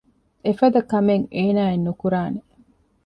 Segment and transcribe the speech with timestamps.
[0.45, 2.41] އެފަދަ ކަމެއް އޭނާއެއް ނުކުރާނެ